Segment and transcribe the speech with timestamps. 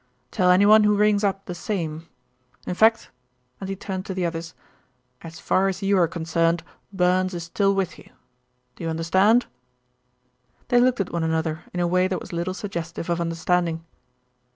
[0.31, 2.07] Tell anyone who rings up the same;
[2.65, 3.11] in fact"
[3.59, 4.55] and he turned to the others
[5.21, 8.09] "as far as you are concerned, Burns is still with you.
[8.75, 9.45] Do you understand?"
[10.69, 13.85] They looked at one another in a way that was little suggestive of understanding.